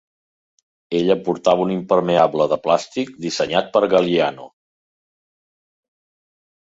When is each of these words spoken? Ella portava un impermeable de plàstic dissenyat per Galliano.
Ella 0.99 1.17
portava 1.27 1.65
un 1.65 1.73
impermeable 1.75 2.47
de 2.53 2.59
plàstic 2.65 3.11
dissenyat 3.27 3.69
per 3.75 3.85
Galliano. 3.95 4.51